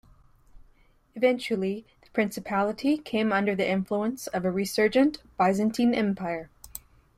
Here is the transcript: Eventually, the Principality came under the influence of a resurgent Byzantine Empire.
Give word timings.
Eventually, 1.13 1.85
the 2.03 2.09
Principality 2.09 2.97
came 2.97 3.31
under 3.31 3.53
the 3.53 3.69
influence 3.69 4.25
of 4.25 4.45
a 4.45 4.49
resurgent 4.51 5.21
Byzantine 5.37 5.93
Empire. 5.93 6.49